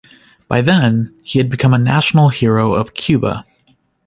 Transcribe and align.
By 0.47 0.61
then, 0.61 1.13
he 1.23 1.37
had 1.37 1.47
become 1.47 1.75
a 1.75 1.77
national 1.77 2.29
hero 2.29 2.73
in 2.75 2.87
Cuba. 2.87 3.45